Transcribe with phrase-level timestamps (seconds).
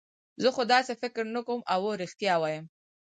[0.41, 2.65] زه خو داسې فکر نه کوم، اوه رښتیا وایم.